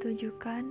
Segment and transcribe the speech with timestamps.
[0.00, 0.64] ditujukan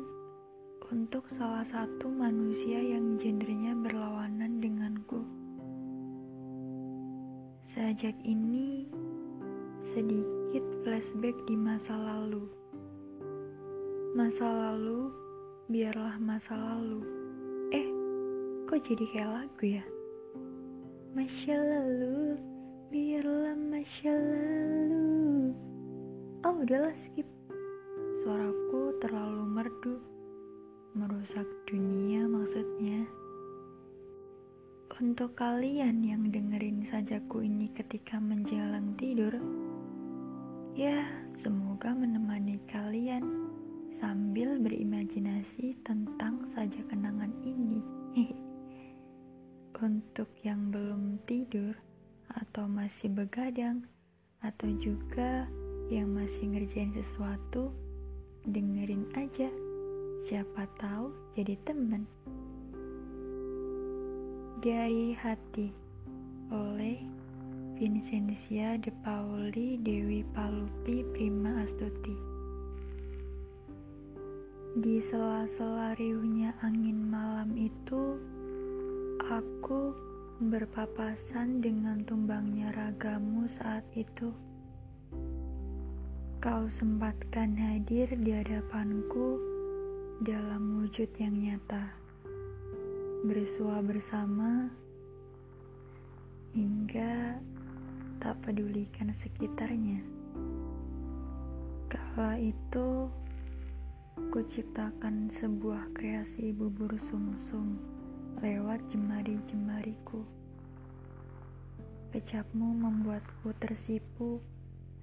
[0.90, 5.22] untuk salah satu manusia yang gendernya berlawanan denganku.
[7.70, 8.90] Sejak ini,
[9.86, 12.50] sedikit flashback di masa lalu.
[14.18, 15.14] Masa lalu,
[15.70, 17.06] biarlah masa lalu.
[17.70, 17.86] Eh,
[18.66, 19.86] kok jadi kayak lagu ya?
[21.14, 22.34] Masya lalu,
[22.90, 25.54] biarlah masya lalu.
[26.50, 27.30] Oh, udahlah skip.
[28.20, 29.96] Suaraku terlalu merdu.
[30.92, 33.08] Merusak dunia maksudnya.
[35.00, 39.32] Untuk kalian yang dengerin sajaku ini ketika menjelang tidur,
[40.76, 41.08] ya
[41.40, 43.24] semoga menemani kalian
[44.04, 47.80] sambil berimajinasi tentang saja kenangan ini.
[49.88, 51.72] Untuk yang belum tidur
[52.36, 53.88] atau masih begadang
[54.44, 55.48] atau juga
[55.88, 57.72] yang masih ngerjain sesuatu,
[58.48, 59.52] dengerin aja.
[60.30, 62.06] Siapa tahu jadi temen.
[64.60, 65.72] Dari Hati
[66.52, 67.00] oleh
[67.80, 72.12] Vincentia De Pauli Dewi Palupi Prima Astuti
[74.84, 78.20] Di sela-sela riuhnya angin malam itu
[79.32, 79.96] Aku
[80.44, 84.36] berpapasan dengan tumbangnya ragamu saat itu
[86.40, 89.36] Kau sempatkan hadir di hadapanku
[90.24, 91.92] dalam wujud yang nyata
[93.28, 94.72] bersua bersama
[96.56, 97.44] hingga
[98.24, 100.00] tak pedulikan sekitarnya.
[101.92, 103.12] Kala itu,
[104.32, 107.76] ku ciptakan sebuah kreasi bubur sumsum
[108.40, 110.24] lewat jemari-jemariku.
[112.16, 114.40] Kecapmu membuatku tersipu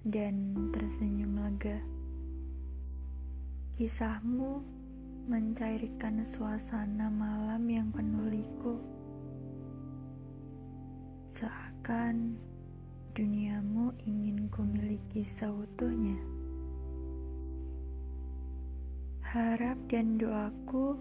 [0.07, 1.83] dan tersenyum lega.
[3.75, 4.63] Kisahmu
[5.27, 8.79] mencairkan suasana malam yang penuh liku.
[11.35, 12.39] Seakan
[13.19, 16.23] duniamu ingin kumiliki seutuhnya.
[19.27, 20.95] Harap dan doaku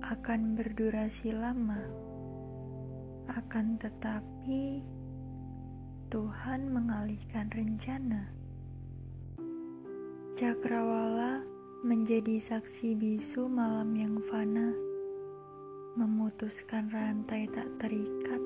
[0.00, 1.84] akan berdurasi lama.
[3.28, 4.80] Akan tetapi
[6.10, 8.34] Tuhan mengalihkan rencana.
[10.34, 11.38] Cakrawala
[11.86, 14.74] menjadi saksi bisu malam yang fana,
[15.94, 18.42] memutuskan rantai tak terikat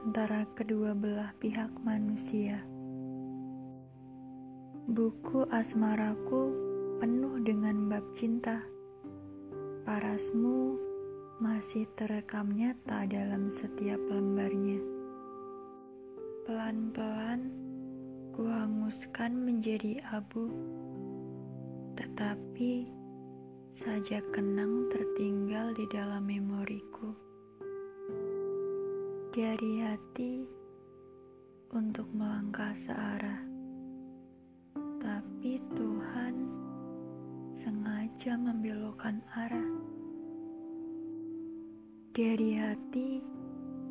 [0.00, 2.64] antara kedua belah pihak manusia.
[4.88, 6.56] Buku asmaraku
[7.04, 8.64] penuh dengan bab cinta.
[9.84, 10.80] Parasmu
[11.36, 15.01] masih terekam nyata dalam setiap lembarnya.
[16.42, 17.54] Pelan-pelan
[18.34, 20.50] kuhanguskan menjadi abu
[21.94, 22.90] tetapi
[23.70, 27.14] saja kenang tertinggal di dalam memoriku.
[29.30, 30.42] Dari hati
[31.70, 33.46] untuk melangkah searah,
[34.98, 36.34] tapi Tuhan
[37.54, 39.70] sengaja membelokkan arah.
[42.18, 43.22] Dari hati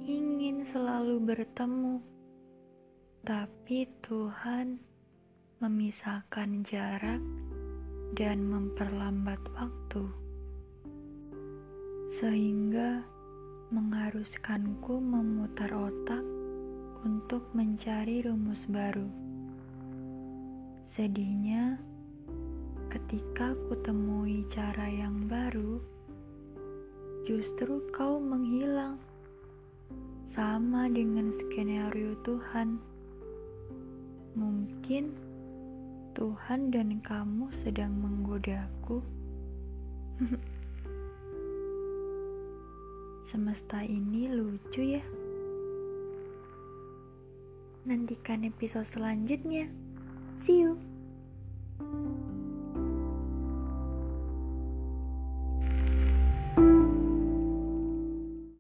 [0.04, 2.12] ingin selalu bertemu,
[3.22, 4.82] tapi Tuhan
[5.62, 7.22] memisahkan jarak
[8.18, 10.10] dan memperlambat waktu,
[12.18, 13.06] sehingga
[13.70, 16.26] mengharuskanku memutar otak
[17.06, 19.06] untuk mencari rumus baru.
[20.90, 21.78] Sedihnya,
[22.90, 25.78] ketika ku temui cara yang baru,
[27.30, 28.98] justru kau menghilang,
[30.26, 32.91] sama dengan skenario Tuhan.
[34.72, 35.12] Mungkin
[36.16, 39.04] Tuhan dan kamu sedang menggodaku.
[43.28, 45.04] Semesta ini lucu ya.
[47.84, 49.68] Nantikan episode selanjutnya.
[50.40, 50.80] See you.